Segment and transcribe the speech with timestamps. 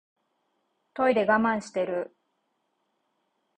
[0.95, 2.17] トイレ我慢してる